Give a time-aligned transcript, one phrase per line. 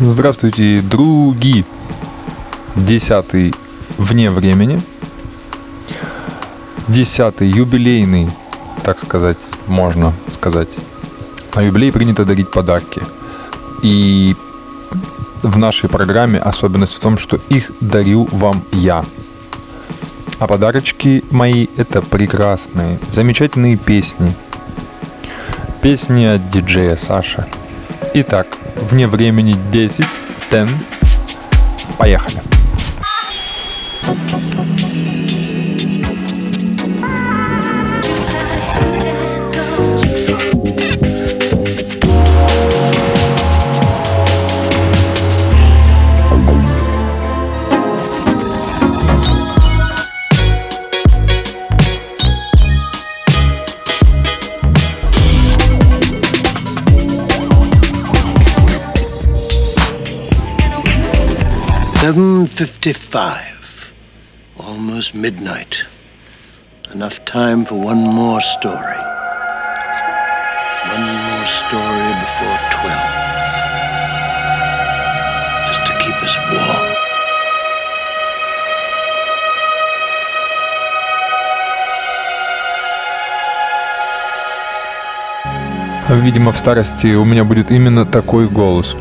[0.00, 1.64] Здравствуйте, други!
[2.76, 3.52] Десятый
[3.96, 4.80] вне времени.
[6.86, 8.30] Десятый юбилейный,
[8.84, 10.68] так сказать, можно сказать.
[11.52, 13.02] На юбилей принято дарить подарки.
[13.82, 14.36] И
[15.42, 19.04] в нашей программе особенность в том, что их дарю вам я.
[20.38, 24.36] А подарочки мои это прекрасные, замечательные песни.
[25.82, 27.48] Песни от диджея Саша.
[28.14, 28.46] Итак,
[28.90, 30.06] вне времени 10,
[30.50, 30.74] 10.
[31.98, 32.57] Поехали.
[62.07, 63.93] Seven fifty-five,
[64.59, 65.85] almost midnight.
[66.93, 69.01] Enough time for one more story.
[70.91, 73.13] One more story before twelve.
[75.67, 76.93] Just to keep us warm.
[86.09, 88.95] Видимо, в старости у меня будет именно такой голос.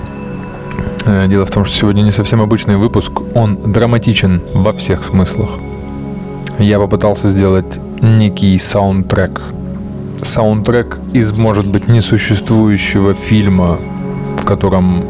[1.08, 3.11] Дело в том, что сегодня не совсем обычный выпуск.
[3.33, 5.50] Он драматичен во всех смыслах.
[6.59, 9.41] Я попытался сделать некий саундтрек.
[10.22, 13.78] Саундтрек из, может быть, несуществующего фильма,
[14.38, 15.05] в котором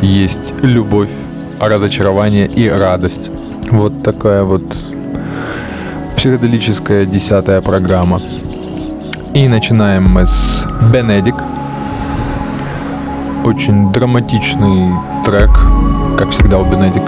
[0.00, 1.10] есть любовь,
[1.60, 3.30] разочарование и радость.
[3.70, 4.62] Вот такая вот
[6.16, 8.22] психоделическая десятая программа.
[9.34, 11.34] И начинаем мы с Бенедик.
[13.46, 14.90] Очень драматичный
[15.24, 15.50] трек,
[16.18, 17.04] как всегда у Бенедик.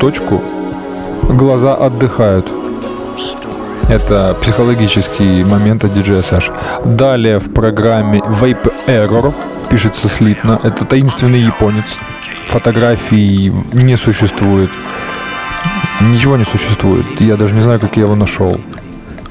[0.00, 0.40] Точку,
[1.28, 2.46] глаза отдыхают?
[3.88, 6.52] Это психологический момент от диджея Саши.
[6.84, 9.34] Далее в программе Vape Error
[9.68, 10.58] пишется слитно.
[10.62, 11.98] Это таинственный японец.
[12.46, 14.70] Фотографий не существует.
[16.00, 17.20] Ничего не существует.
[17.20, 18.58] Я даже не знаю, как я его нашел.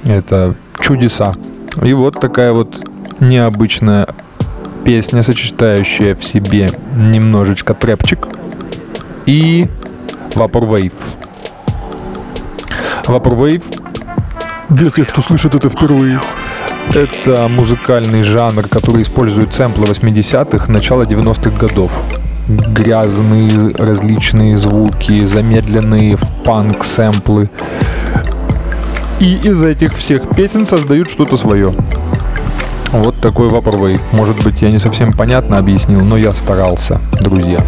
[0.04, 1.34] Это чудеса.
[1.82, 2.86] И вот такая вот
[3.20, 4.08] необычная
[4.84, 8.28] песня, сочетающая в себе немножечко трэпчик
[9.26, 9.68] и
[10.36, 10.94] Vaporwave.
[13.06, 13.64] Vaporwave,
[14.70, 16.22] для тех, кто слышит это впервые,
[16.94, 21.92] это музыкальный жанр, который использует сэмплы 80-х, начала 90-х годов.
[22.48, 27.50] Грязные различные звуки, замедленные фанк-сэмплы.
[29.20, 31.72] И из этих всех песен создают что-то свое.
[32.92, 34.02] Вот такой Vaporwave.
[34.12, 37.60] Может быть, я не совсем понятно объяснил, но я старался, друзья.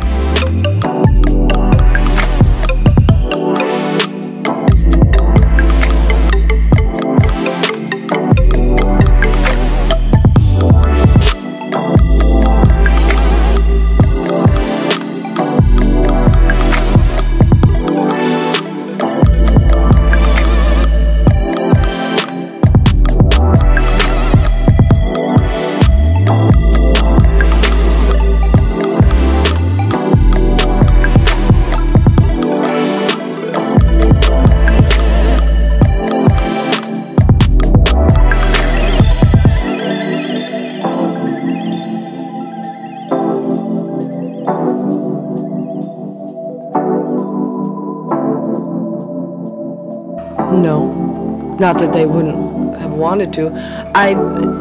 [51.62, 53.52] Not that they wouldn't have wanted to.
[53.94, 54.16] I,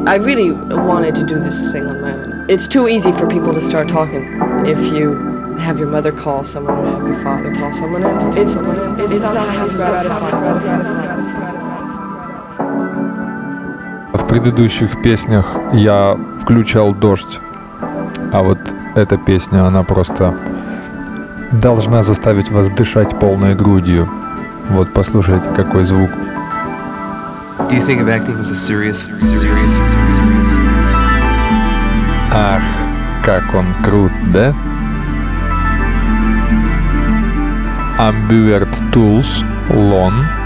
[0.07, 2.45] I really wanted to do this thing on my own.
[2.51, 4.23] It's too easy for people to start talking
[4.67, 5.15] if you
[5.57, 8.03] have your mother call someone or have your father call someone.
[8.37, 10.61] It's, someone, it's, it's not as gratifying.
[14.13, 17.41] В предыдущих песнях я включал дождь,
[18.35, 18.59] а вот
[18.95, 20.35] эта песня, она просто
[21.51, 24.07] должна заставить вас дышать полной грудью.
[24.69, 26.11] Вот послушайте, какой звук.
[27.70, 29.74] Do you think of acting as a serious, serious,
[30.20, 30.56] serious?
[32.32, 32.62] Ах,
[33.24, 34.54] как он крут, да?
[37.98, 40.39] Ambivert Tools, Lon.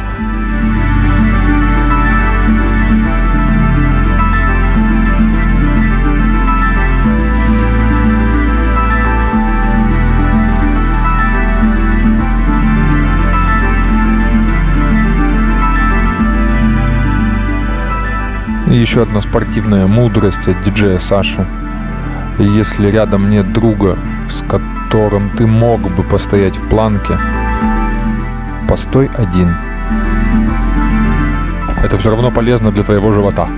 [18.76, 21.47] еще одна спортивная мудрость от диджея Саши.
[22.38, 23.97] Если рядом нет друга,
[24.29, 27.19] с которым ты мог бы постоять в планке,
[28.69, 29.55] постой один.
[31.82, 33.49] Это все равно полезно для твоего живота.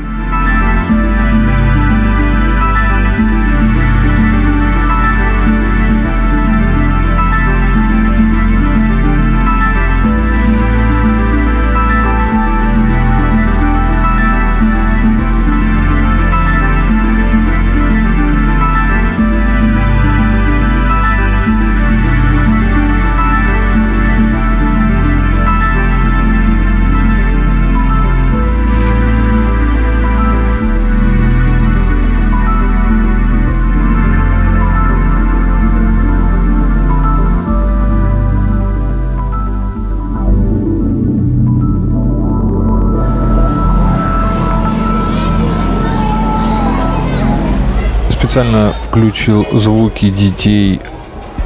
[48.36, 50.78] Специально включил звуки детей,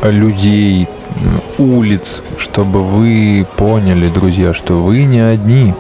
[0.02, 0.88] людей,
[1.56, 5.72] улиц, чтобы вы поняли, друзья, что вы не одни.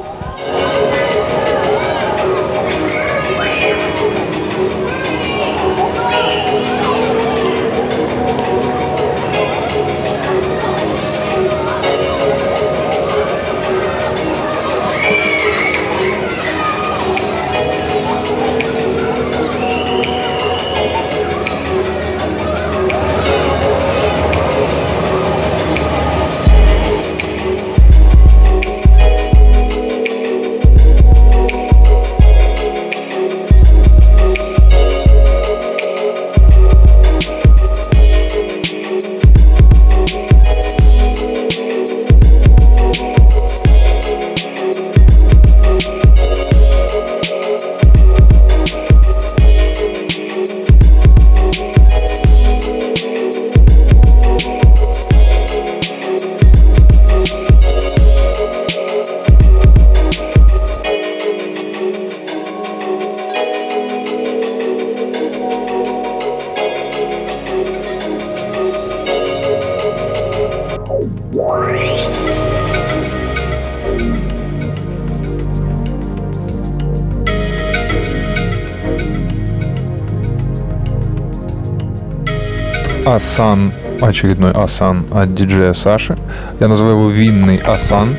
[83.40, 86.18] Асан, очередной Асан от диджея Саши.
[86.60, 88.14] Я называю его винный Асан.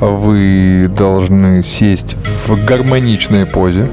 [0.00, 3.88] Вы должны сесть в гармоничной позе,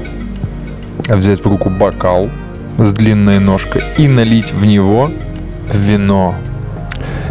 [1.08, 2.28] взять в руку бокал
[2.78, 5.12] с длинной ножкой и налить в него
[5.72, 6.34] вино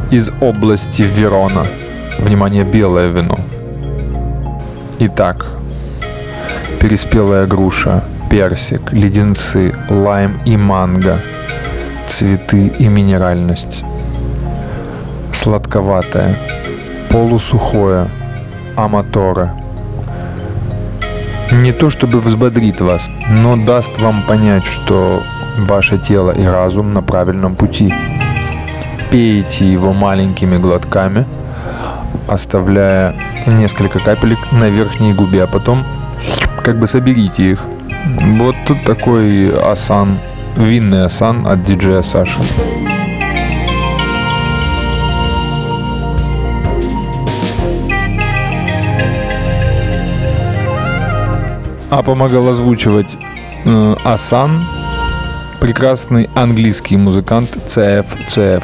[0.09, 1.67] из области Верона.
[2.17, 3.37] Внимание, белое вино.
[4.99, 5.47] Итак,
[6.79, 11.19] переспелая груша, персик, леденцы, лайм и манго–
[12.07, 13.83] цветы и минеральность.
[15.31, 16.37] Сладковатое,
[17.09, 18.07] полусухое,
[18.75, 19.51] аматоре.
[21.51, 25.21] Не то чтобы взбодрит вас, но даст вам понять, что
[25.57, 27.93] ваше тело и разум на правильном пути.
[29.09, 31.25] Пейте его маленькими глотками,
[32.27, 33.13] оставляя
[33.45, 35.83] несколько капелек на верхней губе, а потом
[36.63, 37.59] как бы соберите их.
[38.37, 40.19] Вот тут такой асан
[40.55, 42.39] Винный Асан от диджея Саши.
[51.89, 53.17] А помогал озвучивать
[53.65, 54.63] э, Асан,
[55.59, 58.63] прекрасный английский музыкант CF CF.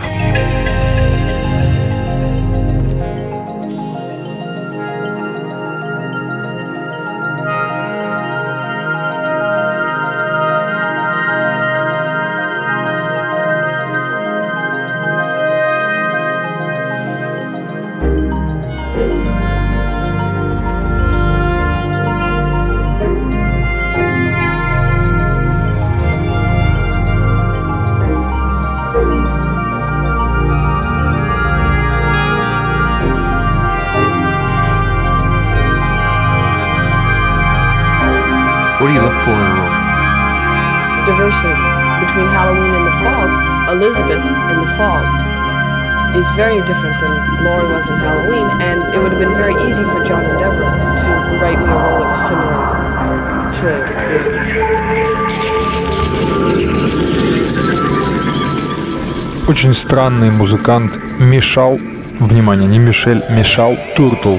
[59.91, 61.77] Странный музыкант Michal,
[62.21, 64.38] внимание, не Мишель, Michal Turtle.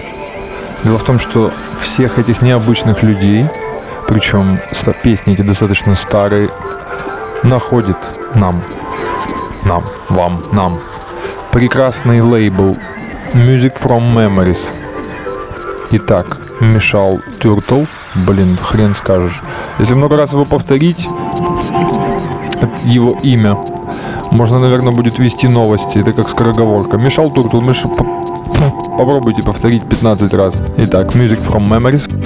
[0.82, 3.44] Дело в том, что всех этих необычных людей,
[4.08, 4.58] причем
[5.02, 6.48] песни эти достаточно старые,
[7.42, 7.98] находит
[8.34, 8.62] нам,
[9.66, 10.80] нам, вам, нам
[11.50, 12.74] прекрасный лейбл
[13.34, 14.70] Music from Memories.
[15.90, 17.82] Итак, Michal Turtle,
[18.14, 19.42] блин, хрен скажешь.
[19.78, 21.06] Если много раз его повторить,
[22.84, 23.58] его имя,
[24.32, 25.98] можно, наверное, будет вести новости.
[25.98, 26.98] Это как скороговорка.
[26.98, 27.82] Мешал Туртл, меш...
[28.98, 30.54] Попробуйте повторить 15 раз.
[30.76, 32.21] Итак, Music from Memories.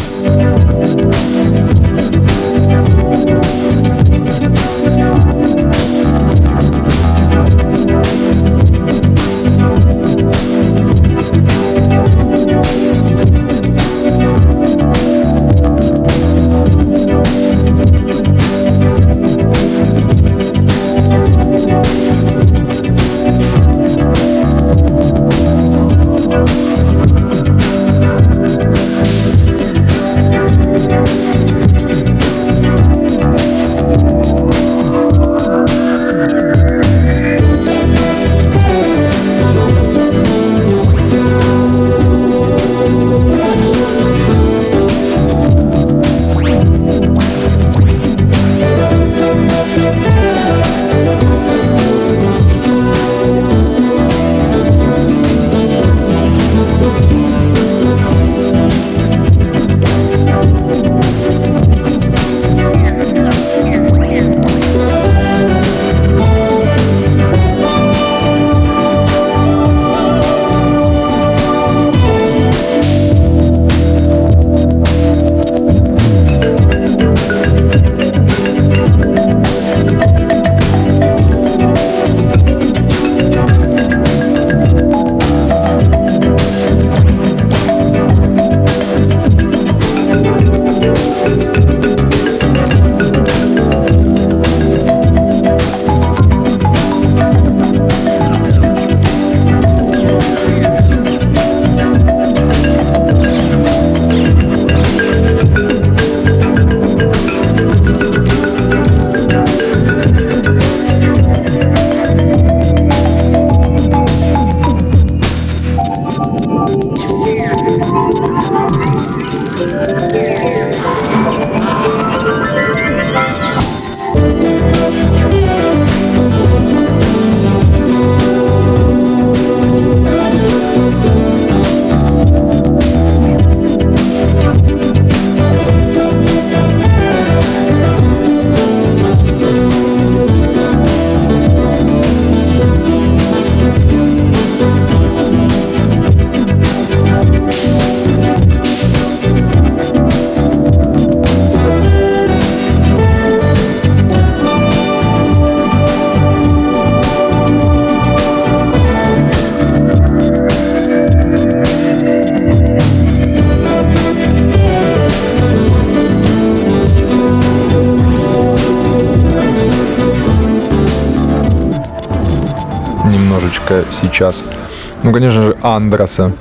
[175.16, 176.32] Конечно же, Андроса.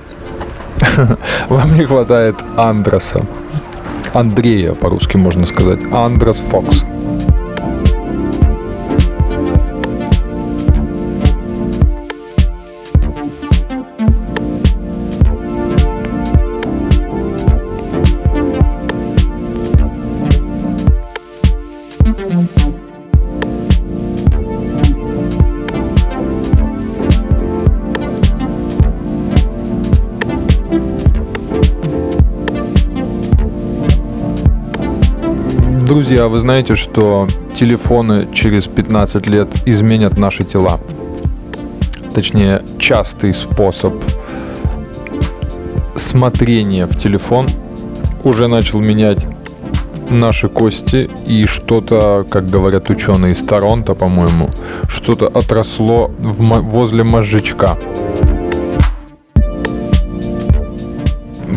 [1.50, 3.26] Вам не хватает Андроса.
[4.14, 5.80] Андрея, по-русски можно сказать.
[5.94, 7.08] Андрос Фокс.
[36.06, 40.80] Друзья, вы знаете, что телефоны через 15 лет изменят наши тела?
[42.14, 43.96] Точнее, частый способ
[45.96, 47.48] смотрения в телефон
[48.24, 49.26] уже начал менять
[50.12, 54.52] наши кости и что-то, как говорят ученые из Торонто, по-моему,
[54.88, 57.80] что-то отросло в возле мозжечка.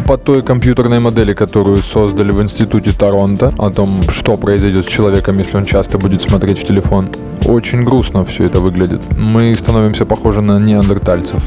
[0.09, 5.37] По той компьютерной модели, которую создали в институте Торонто, о том, что произойдет с человеком,
[5.37, 7.09] если он часто будет смотреть в телефон.
[7.45, 9.03] Очень грустно все это выглядит.
[9.19, 11.43] Мы становимся похожи на неандертальцев.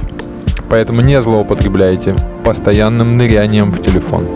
[0.70, 2.14] Поэтому не злоупотребляйте
[2.46, 4.28] постоянным нырянием в телефон.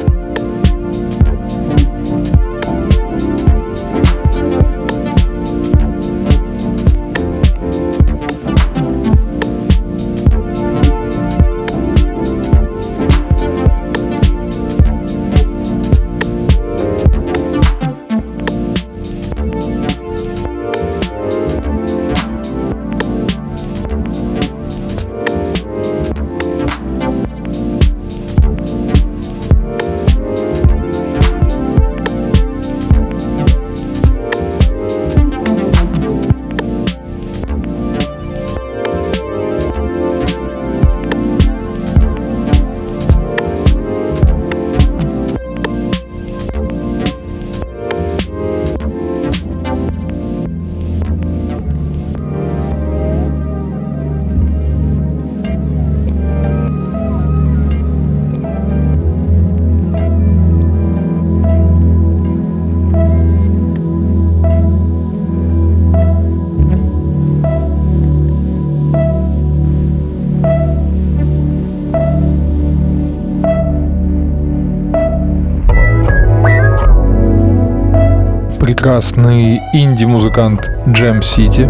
[79.16, 81.68] Прекрасный инди-музыкант Джем Сити,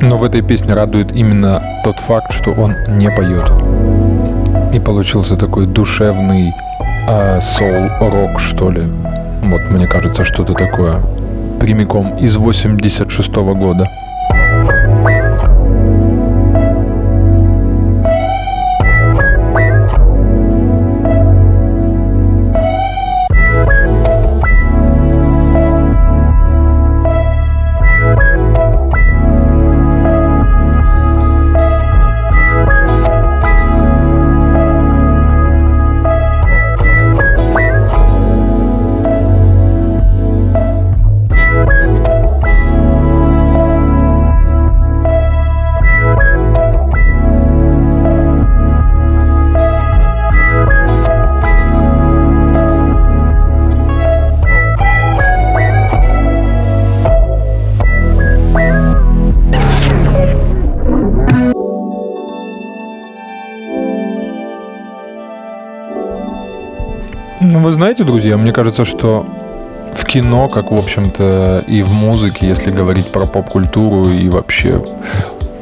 [0.00, 3.50] но в этой песне радует именно тот факт, что он не поет.
[4.74, 6.52] И получился такой душевный
[7.08, 8.82] э, соул-рок, что ли.
[9.42, 11.00] Вот, мне кажется, что-то такое.
[11.60, 13.86] Прямиком из 86 -го года.
[68.26, 69.24] Друзья, мне кажется, что
[69.94, 74.82] в кино, как, в общем-то, и в музыке, если говорить про поп-культуру и вообще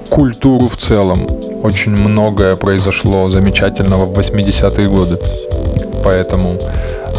[0.09, 1.29] культуру в целом,
[1.62, 5.18] очень многое произошло замечательного в 80-е годы.
[6.05, 6.57] Поэтому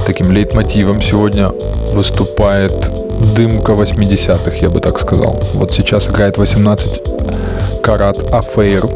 [0.07, 1.51] таким лейтмотивом сегодня
[1.93, 2.91] выступает
[3.35, 5.39] дымка 80-х, я бы так сказал.
[5.53, 7.03] Вот сейчас играет 18
[7.83, 8.87] карат Афейр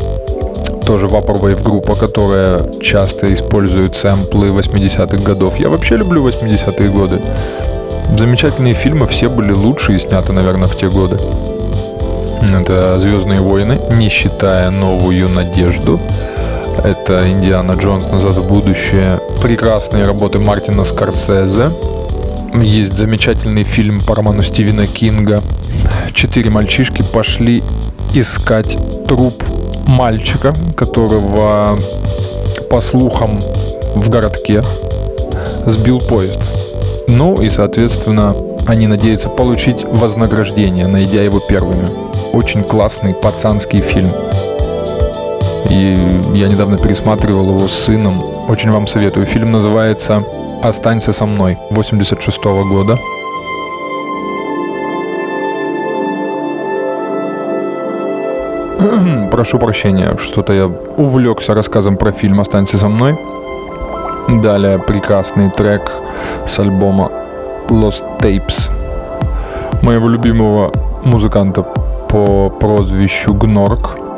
[0.89, 5.60] тоже Vaporwave группа, которая часто использует сэмплы 80-х годов.
[5.60, 7.21] Я вообще люблю 80-е годы.
[8.17, 11.19] Замечательные фильмы, все были лучшие, сняты, наверное, в те годы.
[12.41, 15.99] Это «Звездные войны», не считая «Новую надежду».
[16.84, 18.06] Это «Индиана Джонс.
[18.12, 19.19] Назад в будущее».
[19.43, 21.69] Прекрасные работы Мартина Скорсезе.
[22.56, 25.43] Есть замечательный фильм по роману Стивена Кинга.
[26.15, 27.62] Четыре мальчишки пошли
[28.15, 28.75] искать
[29.08, 29.43] труп
[29.89, 31.78] мальчика, которого,
[32.69, 33.41] по слухам,
[33.95, 34.63] в городке
[35.65, 36.39] сбил поезд.
[37.08, 38.36] Ну и, соответственно,
[38.67, 41.89] они надеются получить вознаграждение, найдя его первыми.
[42.34, 44.12] Очень классный пацанский фильм.
[45.69, 45.97] И
[46.36, 48.23] я недавно пересматривал его с сыном.
[48.47, 49.25] Очень вам советую.
[49.25, 50.23] Фильм называется
[50.62, 52.97] «Останься со мной» 86 -го года.
[59.32, 63.18] Прошу прощения, что-то я увлекся рассказом про фильм «Останься со мной».
[64.30, 65.92] Далее прекрасный трек
[66.48, 67.12] с альбома
[67.70, 68.72] Lost Tapes
[69.82, 70.72] моего любимого
[71.04, 71.63] музыканта
[72.10, 73.98] по прозвищу Гнорк–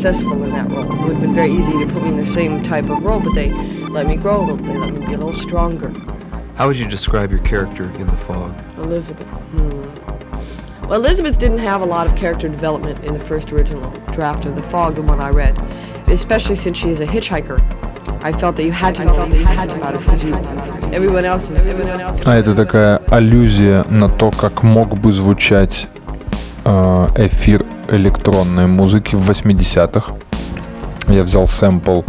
[0.00, 0.84] successful in that role.
[0.84, 3.20] It would have been very easy to put me in the same type of role,
[3.20, 3.50] but they
[3.88, 4.56] let me grow a little.
[4.56, 5.92] They let me be a little stronger.
[6.56, 8.54] How would you describe your character in The Fog?
[8.78, 9.26] Elizabeth.
[9.26, 10.86] Hmm.
[10.88, 14.54] Well, Elizabeth didn't have a lot of character development in the first original draft of
[14.54, 15.60] The Fog, the one I read,
[16.08, 17.60] especially since she is a hitchhiker.
[18.22, 20.34] I felt that you had to know that you had to know her physique.
[20.92, 22.22] Everyone else is everyone else.
[22.24, 25.88] А это такая аллюзия на то, как мог бы звучать
[26.64, 30.13] э, эфир электронной музыки в 80-х.
[31.07, 32.01] Я взял сэмпл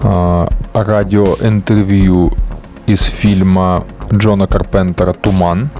[0.00, 2.32] э, радиоинтервью
[2.86, 5.70] из фильма Джона Карпентера «Туман»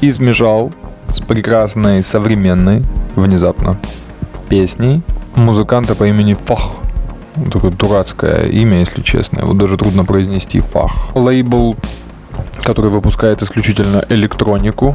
[0.00, 0.72] и смешал
[1.08, 2.82] с прекрасной современной,
[3.16, 3.76] внезапно,
[4.48, 5.02] песней
[5.34, 6.76] музыканта по имени Фах.
[7.50, 9.40] Такое дурацкое имя, если честно.
[9.40, 10.60] Его даже трудно произнести.
[10.60, 11.14] Фах.
[11.14, 11.76] Лейбл,
[12.62, 14.94] который выпускает исключительно электронику,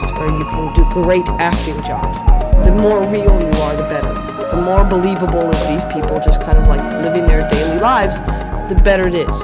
[0.37, 2.19] you can do great acting jobs.
[2.65, 4.13] The more real you are, the better.
[4.51, 8.19] The more believable these people just kind of like living their daily lives,
[8.69, 9.43] the better it is.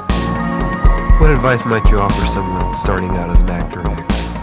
[1.20, 4.36] What advice might you offer someone starting out as an actor or actress?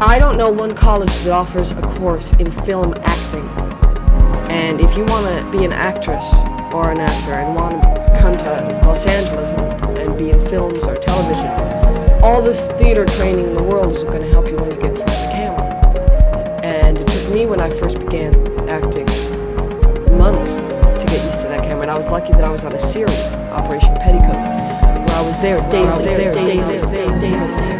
[0.00, 3.46] I don't know one college that offers a course in film acting.
[4.50, 6.24] And if you want to be an actress
[6.72, 9.48] or an actor and want to come to Los Angeles
[9.84, 11.66] and, and be in films or television,
[12.22, 15.05] all this theater training in the world isn't going to help you when you get
[17.36, 18.32] me when I first began
[18.66, 19.04] acting
[20.16, 21.82] months to get used to that camera.
[21.82, 25.36] And I was lucky that I was on a series, Operation Petticoat, where I was
[25.42, 27.75] there daily, daily, daily, daily, daily, daily.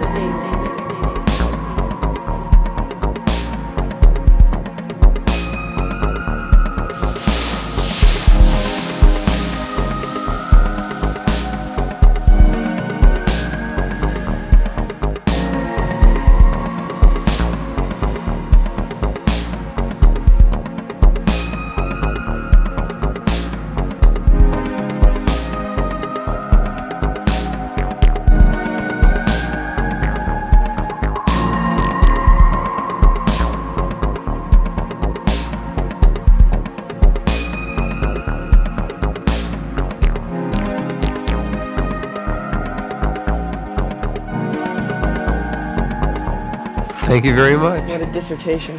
[47.16, 47.81] Thank you very much.
[47.88, 48.79] What a dissertation.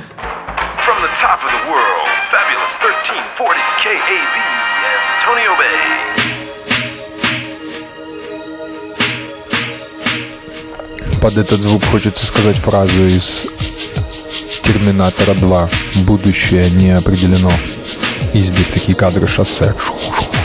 [0.86, 4.38] From the top of the world, fabulous 1340 KAB,
[5.18, 5.82] Antonio Bay.
[11.20, 13.48] Под этот звук хочется сказать фразу из
[14.62, 15.70] Терминатора 2.
[16.06, 17.54] Будущее не определено.
[18.36, 19.74] И здесь такие кадры шоссе.
[19.74, 20.37] Here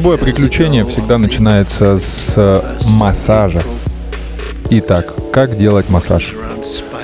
[0.00, 3.60] Любое приключение всегда начинается с массажа.
[4.70, 6.34] Итак, как делать массаж,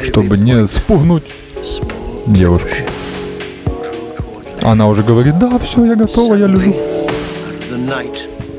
[0.02, 1.30] чтобы не спугнуть
[2.24, 2.70] девушку?
[4.62, 6.74] Она уже говорит, да, все, я готова, я лежу.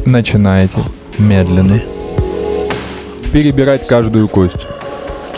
[0.05, 0.83] Начинаете
[1.17, 1.81] медленно
[3.33, 4.67] перебирать каждую кость.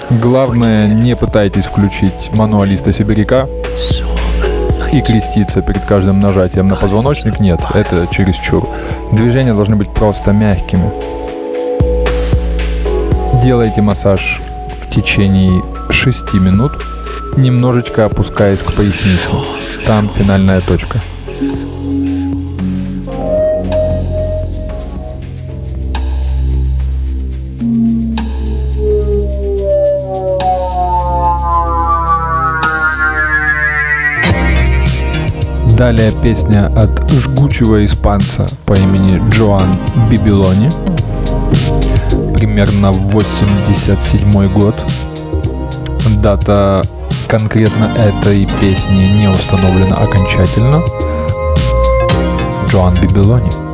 [0.10, 3.48] Главное, не пытайтесь включить мануалиста сибиряка
[4.92, 7.40] и креститься перед каждым нажатием на позвоночник.
[7.40, 8.68] Нет, это чересчур.
[9.14, 10.92] Движения должны быть просто мягкими.
[13.44, 14.42] Делайте массаж
[14.82, 16.74] в течение 6 минут,
[17.38, 19.34] немножечко опускаясь к пояснице.
[19.86, 21.02] Там финальная точка.
[35.80, 39.74] Далее песня от жгучего испанца по имени Джоан
[40.10, 40.70] Бибилони.
[42.34, 44.76] Примерно 87 год.
[46.22, 46.82] Дата
[47.30, 50.84] конкретно этой песни не установлена окончательно.
[52.68, 53.69] Джоан Бибилони.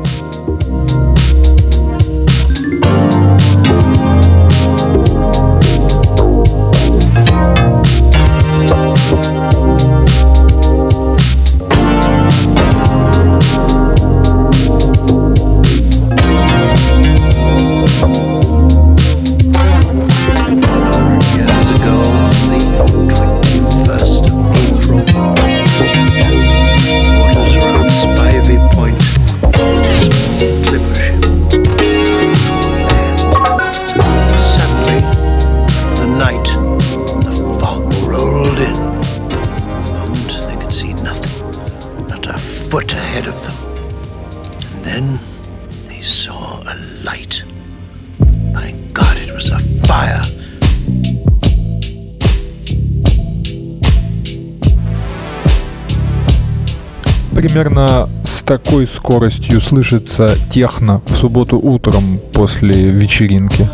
[58.46, 63.68] Такой скоростью слышится техно в субботу утром после вечеринки.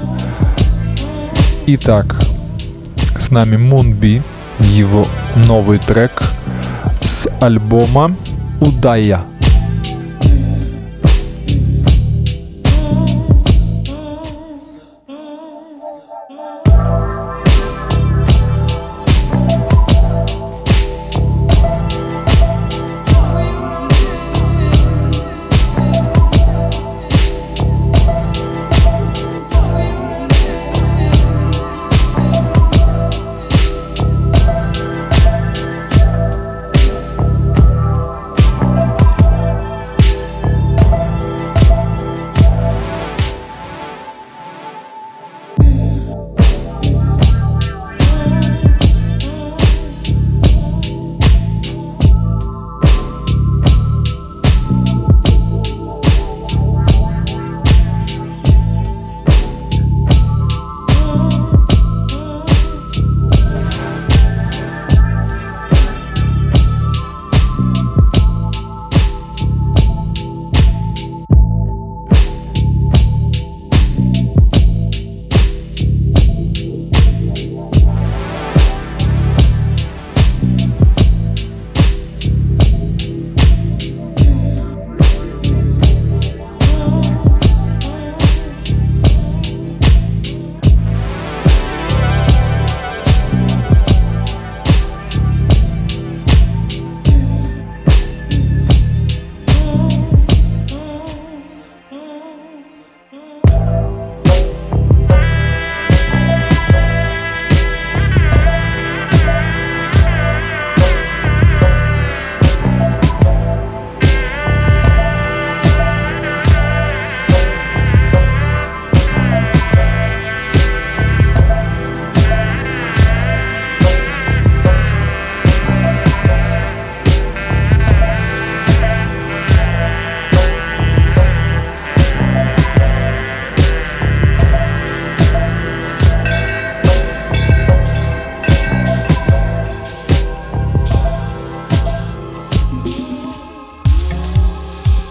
[1.67, 2.15] Итак,
[3.19, 4.21] с нами Мунби,
[4.59, 6.23] его новый трек
[7.01, 8.15] с альбома
[8.61, 9.23] Удая.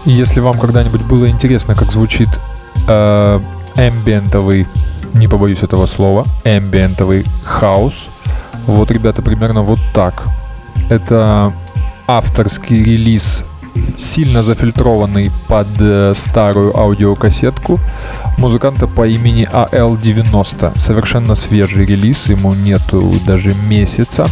[0.05, 2.29] Если вам когда-нибудь было интересно, как звучит
[2.87, 3.39] э,
[3.75, 4.67] эмбиентовый,
[5.13, 8.07] не побоюсь этого слова, эмбиентовый хаус,
[8.65, 10.23] вот, ребята, примерно вот так.
[10.89, 11.53] Это
[12.07, 13.45] авторский релиз
[13.97, 17.79] сильно зафильтрованный под э, старую аудиокассетку
[18.37, 20.79] музыканта по имени AL90.
[20.79, 24.29] Совершенно свежий релиз, ему нету даже месяца.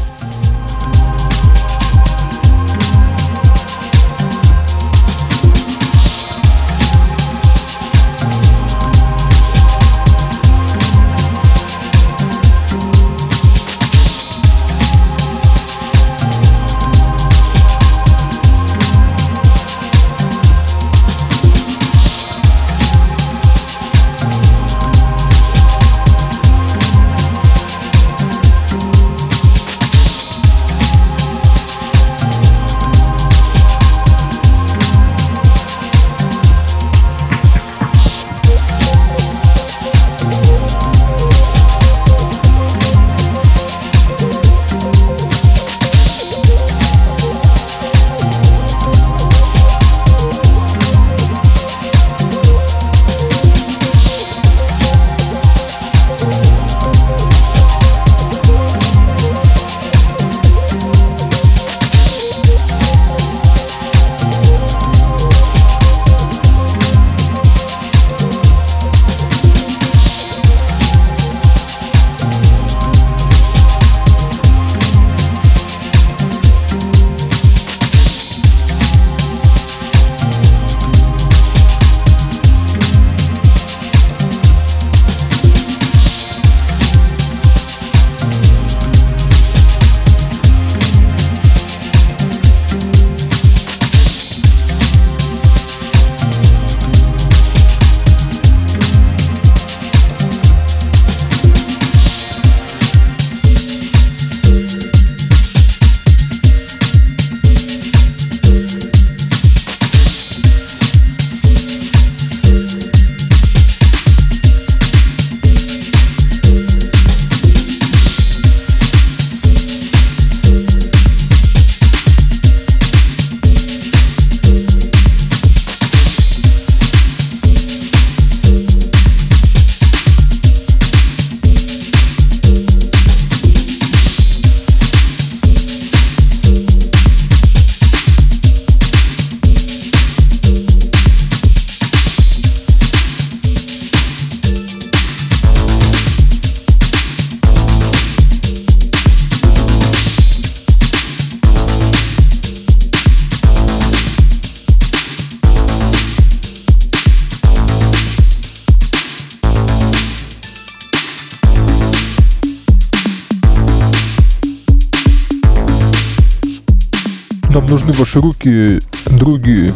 [168.10, 169.72] Ваши руки, другие.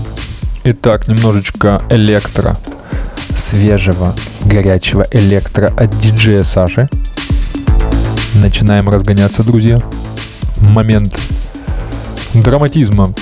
[0.64, 2.58] Итак, немножечко электро.
[3.38, 4.12] Свежего,
[4.46, 6.90] горячего электро от диджея Саши.
[8.42, 9.84] Начинаем разгоняться, друзья.
[10.62, 11.16] Момент
[12.34, 13.14] драматизма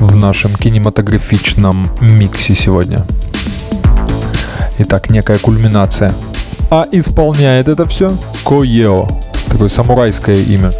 [0.00, 3.06] в нашем кинематографичном миксе сегодня.
[4.78, 6.12] Итак, некая кульминация.
[6.72, 8.08] А исполняет это все
[8.44, 9.06] Коео.
[9.48, 10.72] Такое самурайское имя.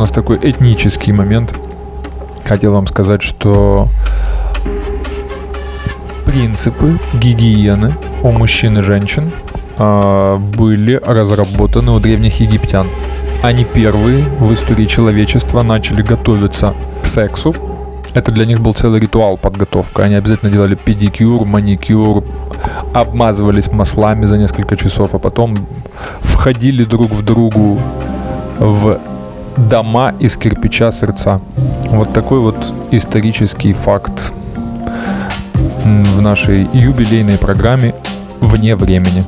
[0.00, 1.54] Нас такой этнический момент,
[2.44, 3.86] хотел вам сказать, что
[6.24, 7.92] принципы гигиены
[8.22, 9.30] у мужчин и женщин
[9.76, 12.86] а, были разработаны у древних египтян.
[13.42, 16.72] Они первые в истории человечества начали готовиться
[17.02, 17.54] к сексу.
[18.14, 20.04] Это для них был целый ритуал подготовка.
[20.04, 22.24] Они обязательно делали педикюр, маникюр,
[22.94, 25.56] обмазывались маслами за несколько часов, а потом
[26.20, 27.78] входили друг в другу
[28.58, 28.98] в
[29.68, 31.40] дома из кирпича сердца.
[31.88, 34.32] Вот такой вот исторический факт
[35.84, 37.94] в нашей юбилейной программе
[38.40, 39.24] «Вне времени».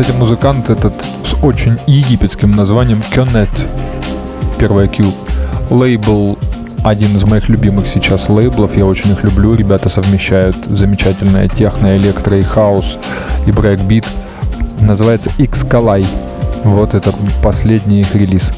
[0.00, 0.94] Кстати, музыкант этот
[1.24, 3.48] с очень египетским названием Qnete.
[4.56, 5.12] Первая Q.
[5.70, 6.38] Лейбл
[6.84, 9.54] один из моих любимых сейчас лейблов, я очень их люблю.
[9.54, 12.96] Ребята совмещают замечательное техно, электро и хаус
[13.44, 14.06] и брейкбит.
[14.78, 16.06] Называется X-Kalay.
[16.62, 18.52] Вот это последний их релиз.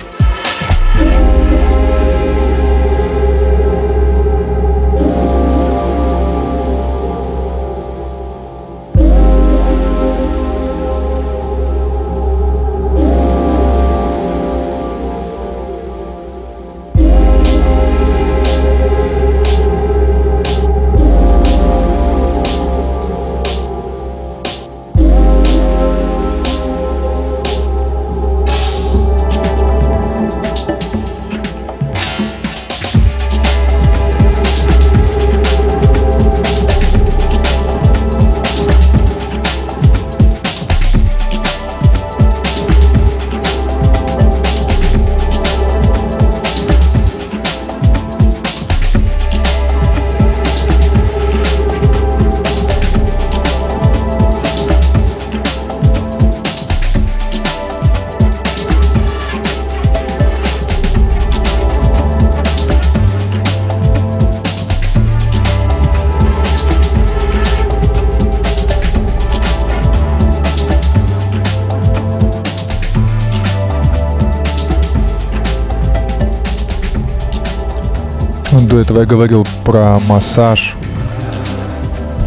[79.01, 80.74] Я говорил про массаж,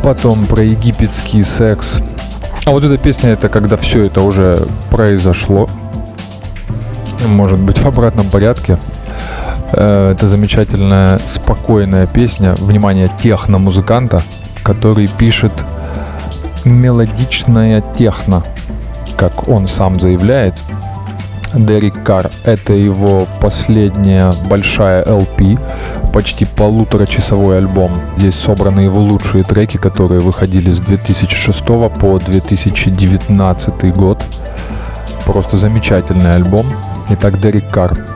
[0.02, 2.00] потом про египетский секс.
[2.66, 5.70] А вот эта песня это когда все это уже произошло.
[7.28, 8.80] Может быть в обратном порядке.
[9.74, 12.56] Э, Это замечательная, спокойная песня.
[12.58, 14.24] Внимание, техно-музыканта,
[14.64, 15.54] который пишет
[16.66, 18.42] мелодичная техно,
[19.16, 20.56] как он сам заявляет.
[21.54, 22.32] Дерек Карр.
[22.46, 25.60] Это его последняя большая LP,
[26.14, 27.92] почти полуторачасовой альбом.
[28.18, 34.24] Здесь собраны его лучшие треки, которые выходили с 2006 по 2019 год.
[35.26, 36.68] Просто замечательный альбом.
[37.10, 38.13] Итак, Дерек Карр.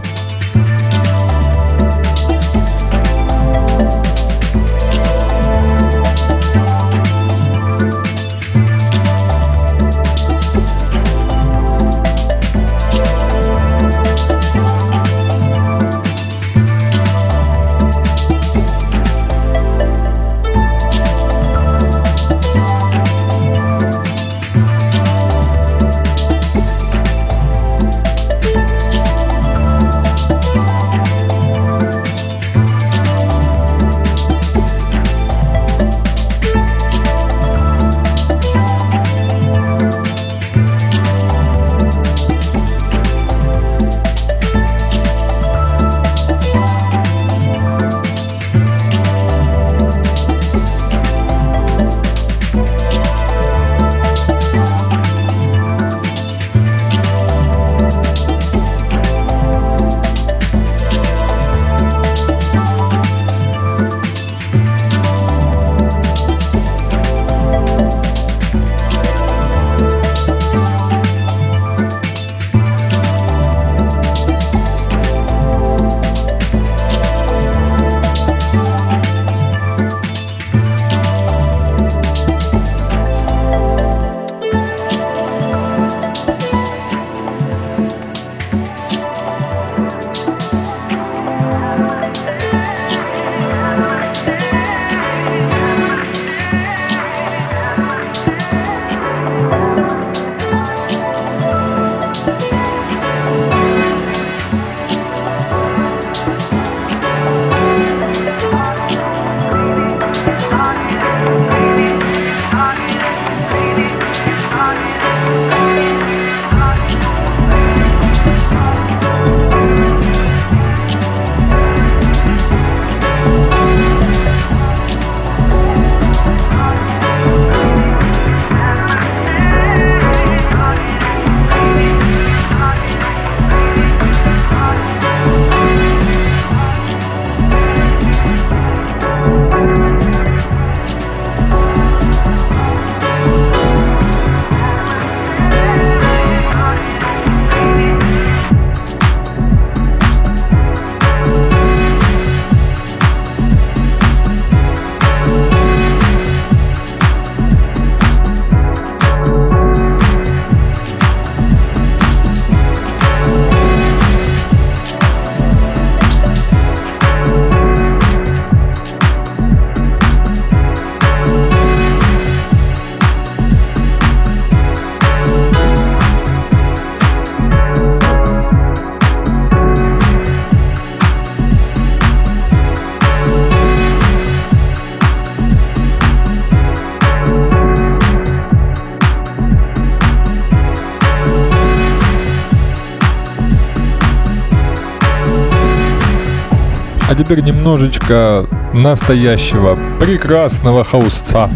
[197.18, 201.50] Теперь немножечко настоящего прекрасного хаусца.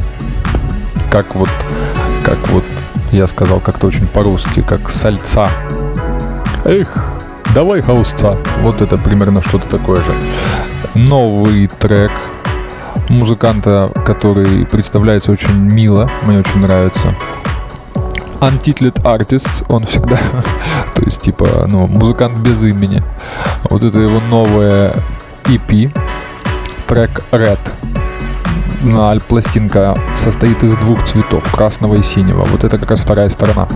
[1.11, 1.49] Как вот,
[2.23, 2.63] как вот
[3.11, 5.49] я сказал как-то очень по-русски, как сальца.
[6.65, 6.87] Эх,
[7.53, 8.37] давай хаусца.
[8.61, 10.17] Вот это примерно что-то такое же.
[10.95, 12.11] Новый трек
[13.09, 17.15] музыканта, который представляется очень мило, мне очень нравится.
[18.39, 20.17] Untitled Artist, он всегда,
[20.95, 22.99] то есть типа, ну, музыкант без имени.
[23.69, 24.95] Вот это его новое
[25.45, 25.91] EP,
[26.87, 27.59] трек Red.
[28.83, 32.45] На пластинка состоит из двух цветов, красного и синего.
[32.45, 33.67] Вот это как раз вторая сторона.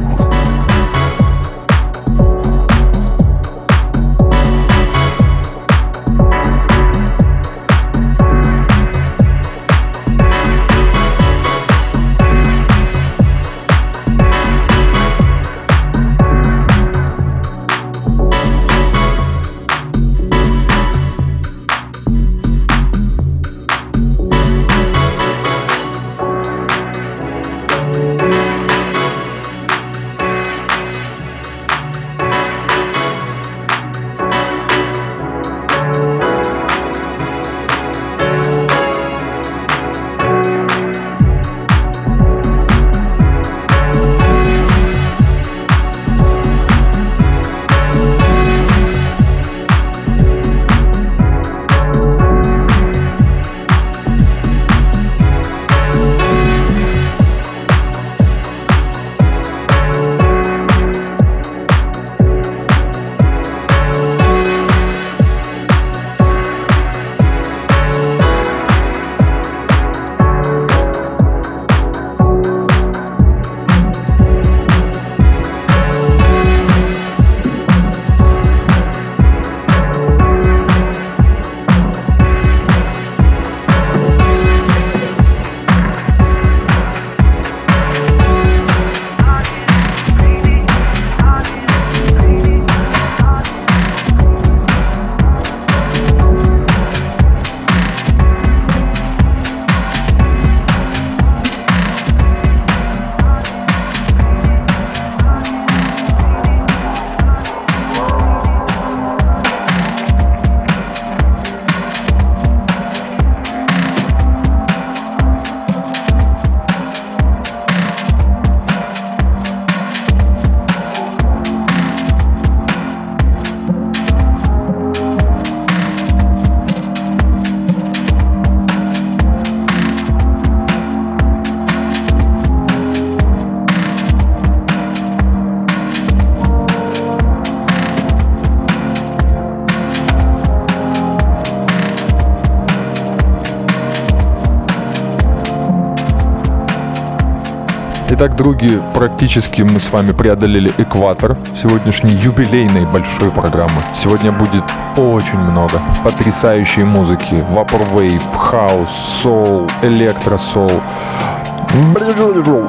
[148.26, 153.84] Итак, други, практически мы с вами преодолели экватор сегодняшней юбилейной большой программы.
[153.93, 154.63] Сегодня будет
[154.97, 157.45] очень много потрясающей музыки.
[157.53, 158.89] Vaporwave, хаус,
[159.21, 160.82] соул, электросоул.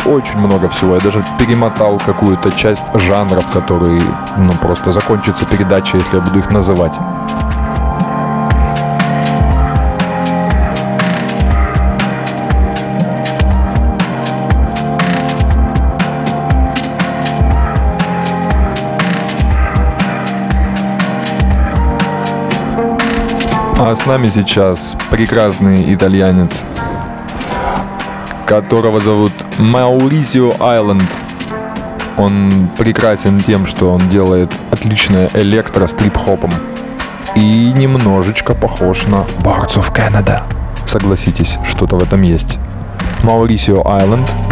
[0.04, 0.96] Очень много всего.
[0.96, 4.02] Я даже перемотал какую-то часть жанров, которые,
[4.36, 6.98] ну, просто закончится передача, если я буду их называть.
[23.89, 26.64] А с нами сейчас прекрасный итальянец,
[28.45, 31.09] которого зовут Маурисио Айленд.
[32.16, 36.51] Он прекрасен тем, что он делает отличное электро с трип-хопом.
[37.37, 40.43] И немножечко похож на Bards Canada.
[40.84, 42.59] Согласитесь, что-то в этом есть.
[43.22, 44.28] Маурисио Айленд–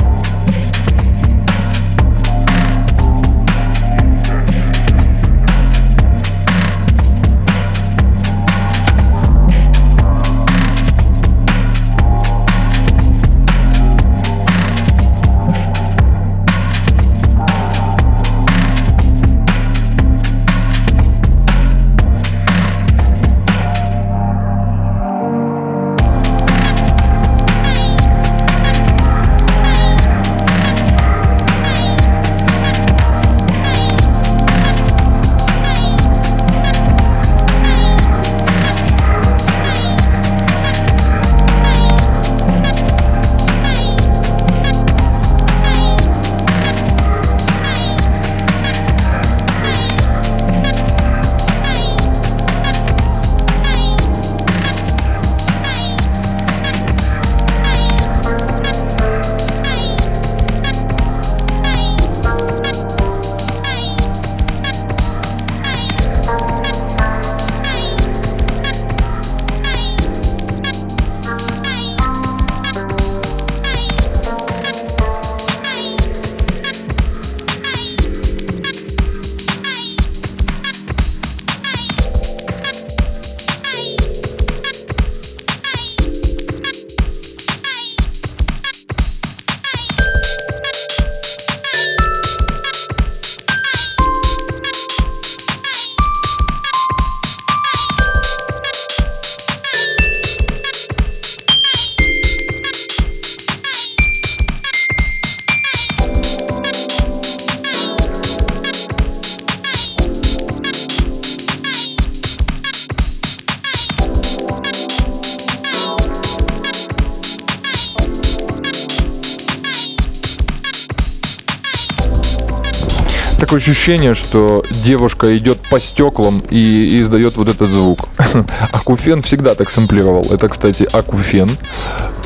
[123.65, 128.11] ощущение, что девушка идет по стеклам и, и издает вот этот звук.
[128.73, 130.27] Akufen всегда так сэмплировал.
[130.31, 131.49] Это, кстати, Akufen.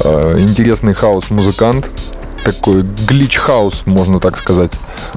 [0.02, 1.88] Э, интересный хаус-музыкант.
[2.44, 4.72] Такой glitch house, можно так сказать.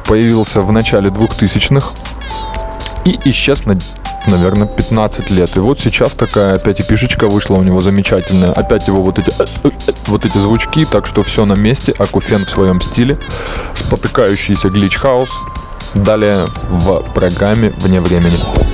[0.05, 1.88] Появился в начале 2000-х
[3.05, 3.80] и исчез на
[4.28, 5.57] наверное, 15 лет.
[5.57, 8.51] И вот сейчас такая опять EP -шечка вышла у него замечательная.
[8.51, 9.32] Опять его вот эти,
[10.07, 11.95] вот эти звучки, так что все на месте.
[11.97, 13.17] Akufen в своем стиле.
[13.74, 15.32] Спотыкающийся глич-хаус.
[15.94, 18.70] Далее в программе «Вне времени».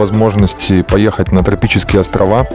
[0.00, 2.46] Возможности поехать на тропические острова,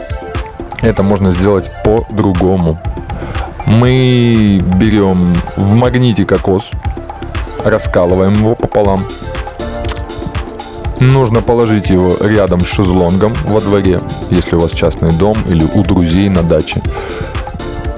[0.82, 2.78] это можно сделать по-другому.
[3.66, 6.70] Мы берем в магните кокос,
[7.64, 9.04] раскалываем его пополам.
[10.98, 15.82] Нужно положить его рядом с шезлонгом во дворе, если у вас частный дом или у
[15.84, 16.82] друзей на даче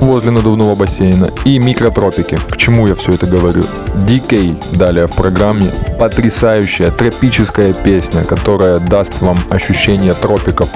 [0.00, 2.38] возле надувного бассейна и микротропики.
[2.50, 3.62] К чему я все это говорю?
[4.06, 5.70] DK далее в программе.
[5.98, 10.68] Потрясающая тропическая песня, которая даст вам ощущение тропиков,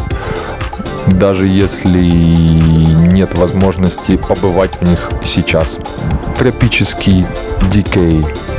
[1.06, 5.78] даже если нет возможности побывать в них сейчас.
[6.36, 7.26] Тропический
[7.70, 8.51] DK.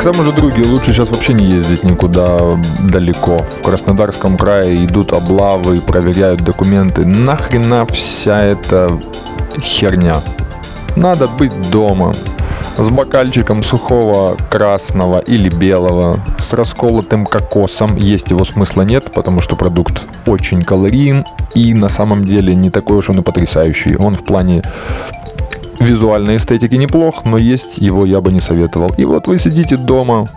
[0.00, 2.58] К тому же, други, лучше сейчас вообще не ездить никуда
[2.90, 3.44] далеко.
[3.58, 7.04] В Краснодарском крае идут облавы, проверяют документы.
[7.04, 8.98] Нахрена вся эта
[9.60, 10.22] херня?
[10.96, 12.14] Надо быть дома.
[12.78, 17.96] С бокальчиком сухого красного или белого, с расколотым кокосом.
[17.96, 22.96] Есть его смысла нет, потому что продукт очень калорийен и на самом деле не такой
[22.96, 23.96] уж он и потрясающий.
[23.96, 24.62] Он в плане
[25.80, 28.92] визуальной эстетики неплох, но есть его я бы не советовал.
[28.96, 30.28] И вот вы сидите дома,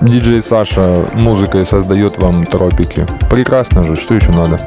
[0.00, 3.06] диджей Саша музыкой создает вам тропики.
[3.30, 4.60] Прекрасно же, что еще надо?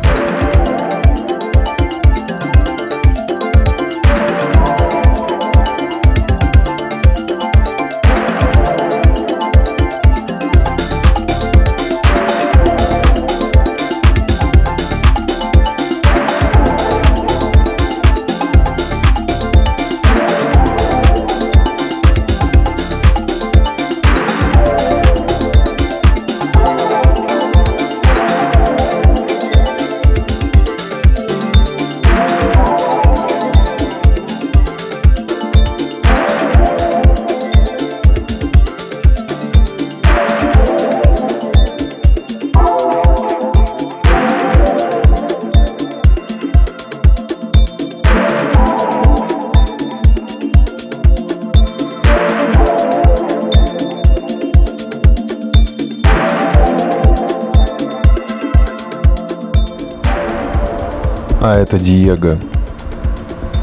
[61.75, 62.37] Это Диего.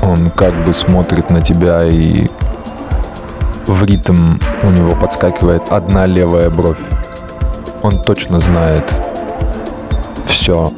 [0.03, 2.29] Он как бы смотрит на тебя и
[3.67, 6.79] в ритм у него подскакивает одна левая бровь.
[7.83, 8.85] Он точно знает
[10.25, 10.73] все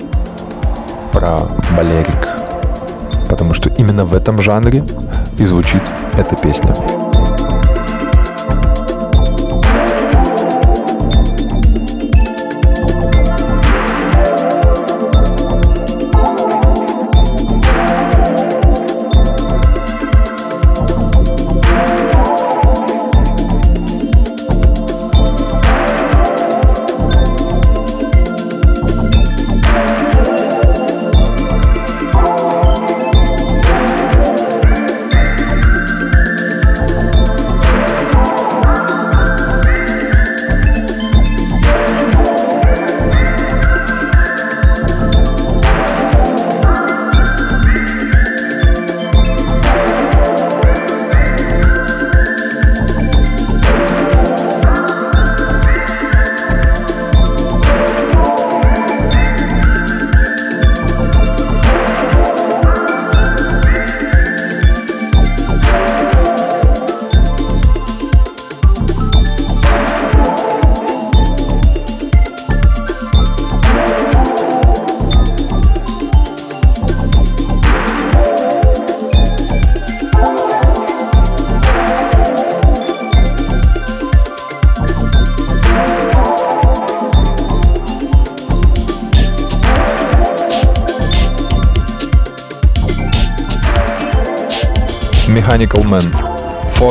[1.13, 1.41] про
[1.77, 2.29] балерик.
[3.29, 4.85] Потому что именно в этом жанре
[5.39, 5.83] и звучит
[6.17, 6.75] эта песня.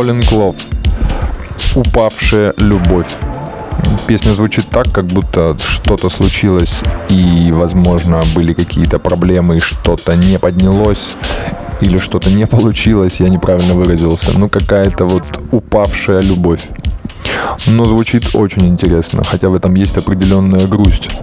[0.04, 0.58] Falling Love.
[1.76, 3.08] Упавшая любовь.
[4.06, 10.38] Песня звучит так, как будто что-то случилось и, возможно, были какие-то проблемы, и что-то не
[10.39, 11.16] поднялось,
[11.80, 14.38] или что-то не получилось, я неправильно выразился.
[14.38, 16.68] Ну, какая-то вот упавшая любовь.
[17.68, 21.23] Но звучит очень интересно, хотя в этом есть определенная грусть.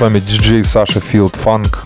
[0.00, 1.84] С вами диджей Саша Филд Фанк,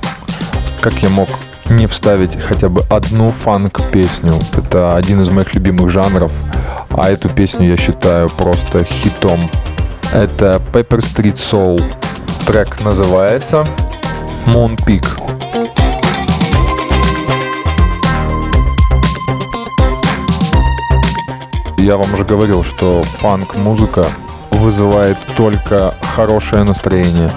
[0.81, 1.29] как я мог
[1.69, 4.35] не вставить хотя бы одну фанк-песню?
[4.57, 6.31] Это один из моих любимых жанров,
[6.91, 9.51] а эту песню я считаю просто хитом.
[10.13, 11.83] Это Pepper Street Soul.
[12.47, 13.67] Трек называется
[14.47, 15.05] Moon Peak.
[21.79, 24.07] Я вам уже говорил, что фанк-музыка
[24.53, 27.33] вызывает только хорошее настроение.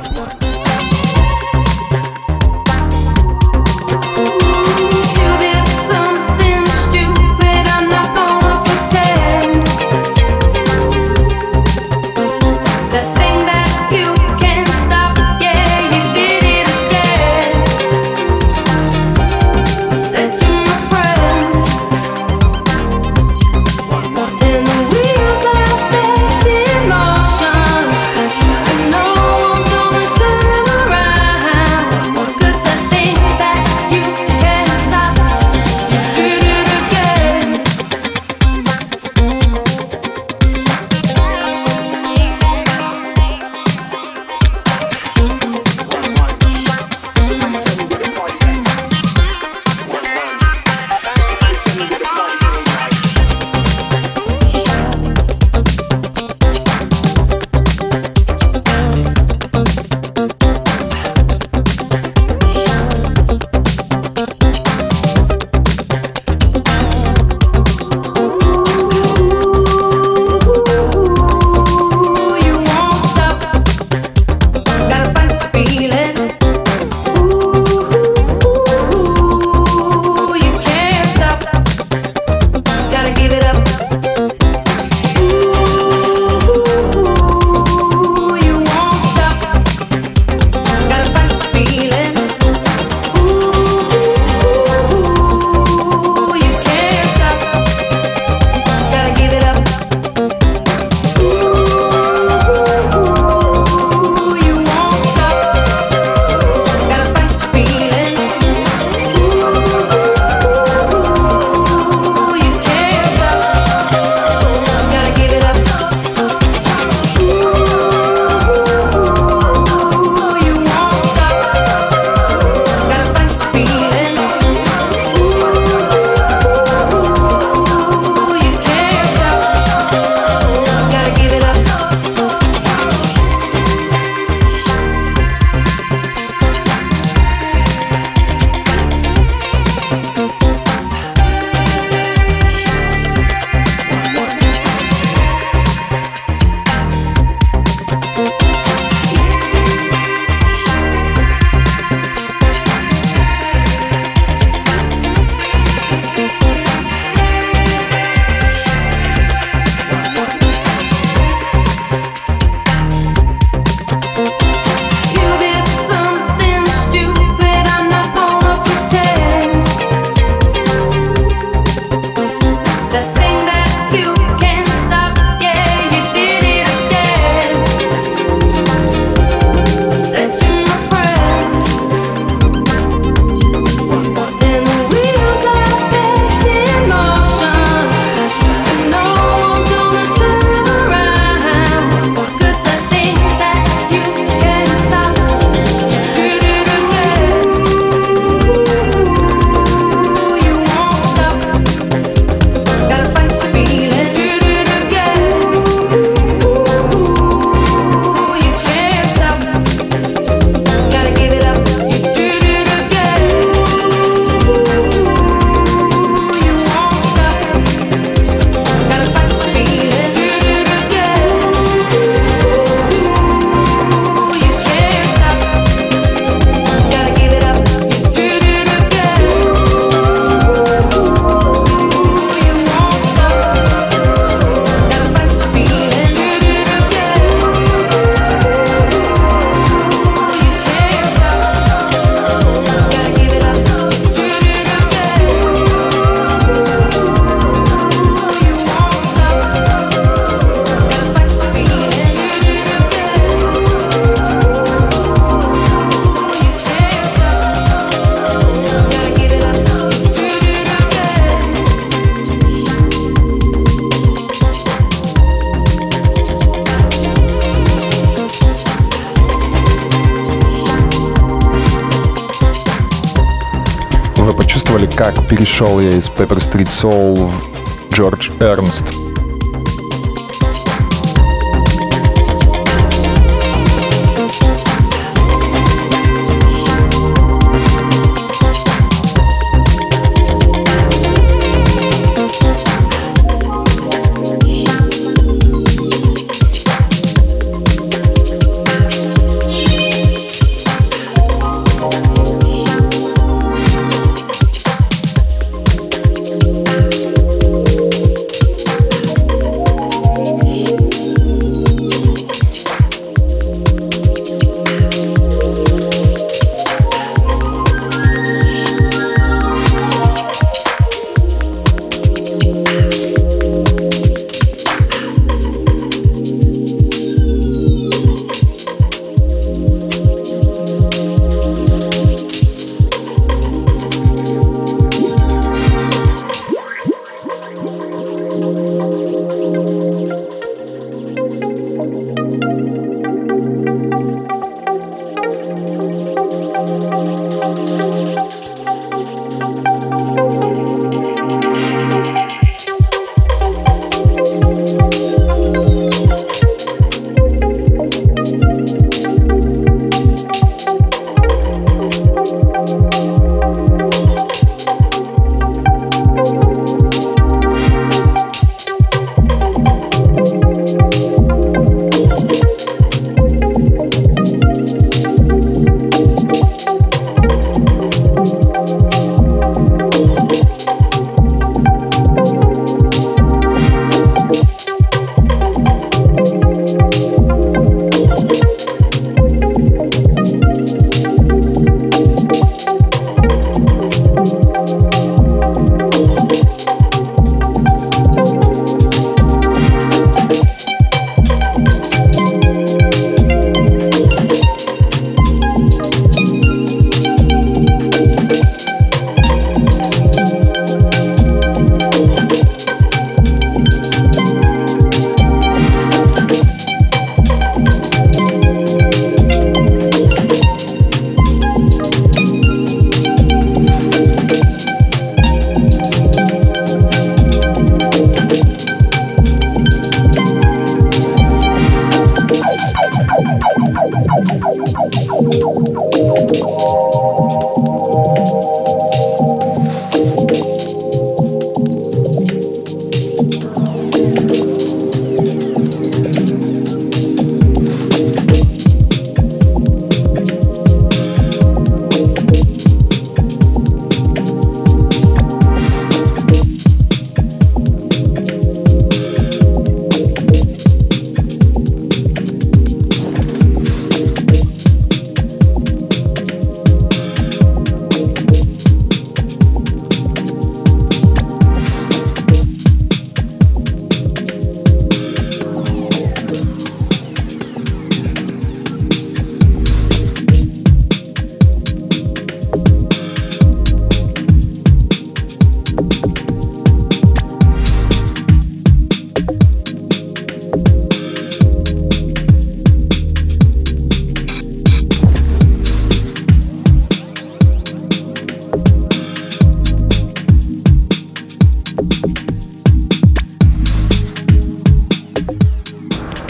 [275.58, 279.07] Как перешел я из Pepper Street Soul в Джордж Эрнст.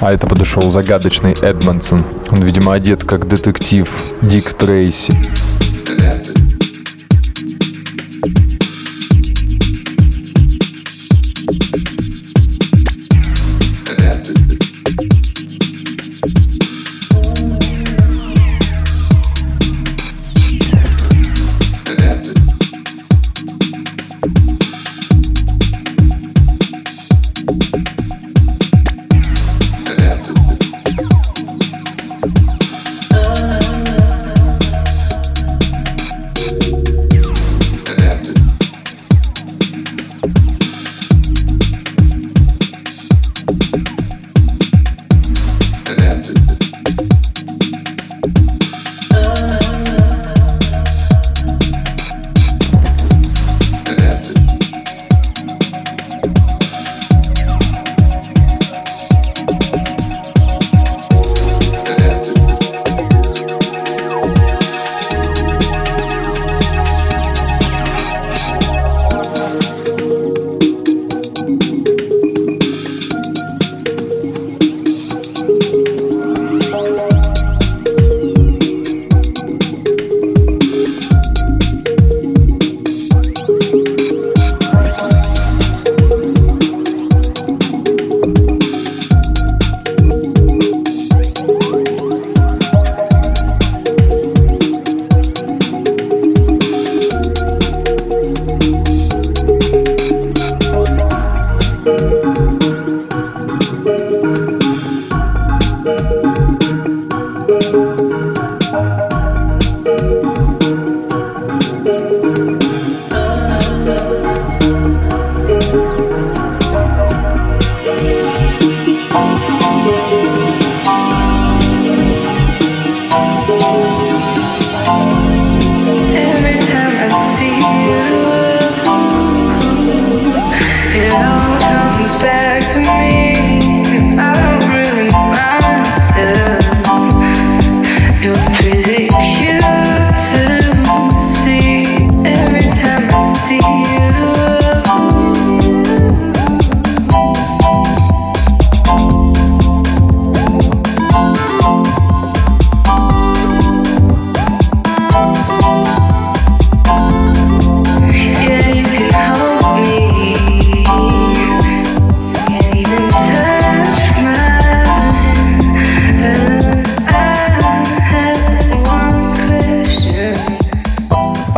[0.08, 2.02] А это подошел загадочный Эдмонсон.
[2.32, 3.90] Он, видимо, одет как детектив
[4.22, 5.14] Дик Трейси.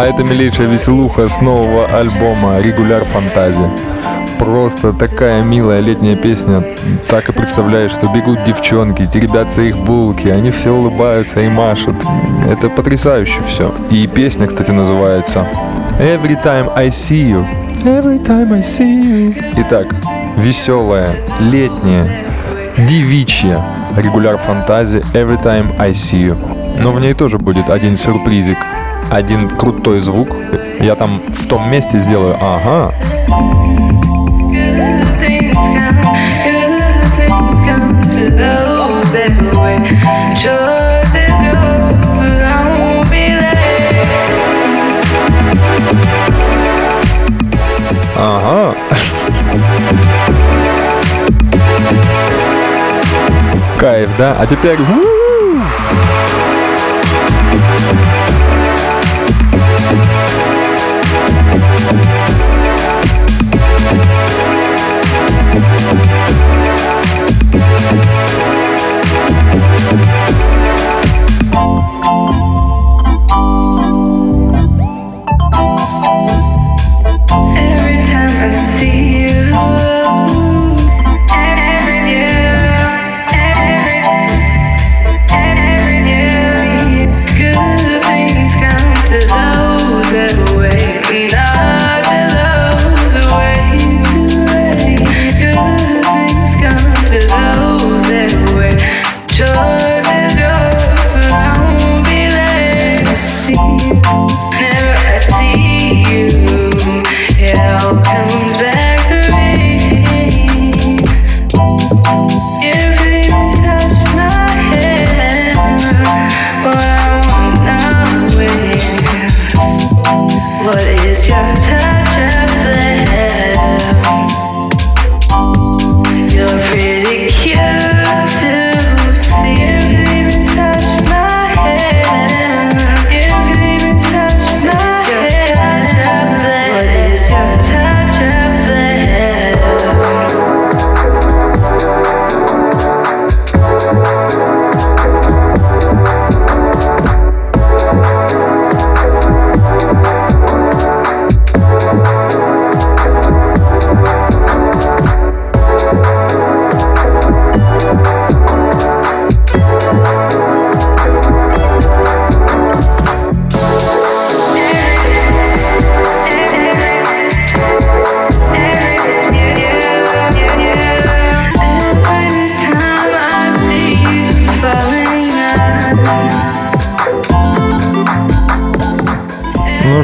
[0.10, 3.69] Это милейшая веселуха с нового альбома «Регуляр Фантазия».
[4.40, 6.64] Просто такая милая летняя песня.
[7.07, 11.95] Так и представляешь, что бегут девчонки, теребятся их булки, они все улыбаются и машут.
[12.49, 13.72] Это потрясающе все.
[13.91, 15.45] И песня, кстати, называется
[15.99, 17.45] Every Time I See You.
[17.84, 19.53] Every Time I See You.
[19.57, 19.94] Итак,
[20.38, 22.26] веселая, летняя,
[22.77, 23.64] девичья
[23.95, 26.81] регуляр фантазии Every Time I See You.
[26.81, 28.57] Но в ней тоже будет один сюрпризик,
[29.10, 30.30] один крутой звук.
[30.80, 32.94] Я там в том месте сделаю ага.
[48.15, 48.76] Ага.
[53.80, 54.36] Кайф, да?
[54.38, 54.77] А теперь...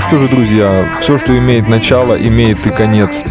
[0.07, 3.23] что же, друзья, все, что имеет начало, имеет и конец.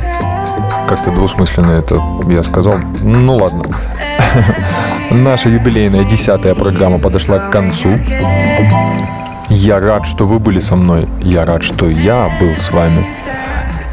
[0.88, 2.78] Как-то двусмысленно это я сказал.
[3.00, 3.64] Ну ладно.
[5.10, 7.90] Наша юбилейная десятая программа подошла к концу.
[9.48, 11.06] Я рад, что вы были со мной.
[11.22, 13.06] Я рад, что я был с вами.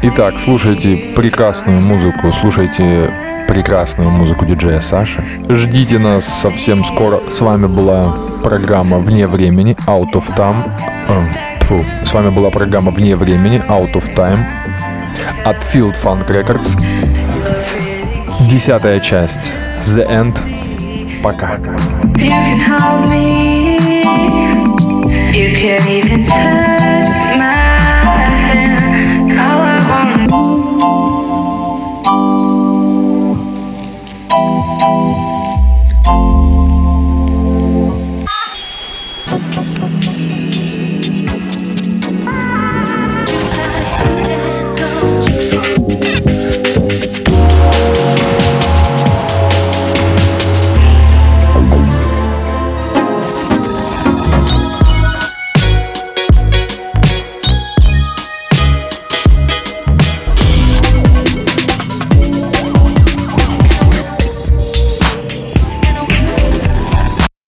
[0.02, 3.12] Итак, слушайте прекрасную музыку, слушайте
[3.46, 5.22] прекрасную музыку диджея Саши.
[5.48, 7.20] Ждите нас совсем скоро.
[7.30, 10.68] С вами была программа «Вне времени», «Out of Time».
[11.08, 12.01] Э.
[12.12, 14.44] С вами была программа «Вне времени», «Out of Time»
[15.46, 16.78] от Field Funk Records.
[18.46, 19.50] Десятая часть.
[19.80, 20.34] The End.
[21.22, 21.56] Пока.
[22.16, 23.78] You can hold me.
[25.32, 26.81] You can't even touch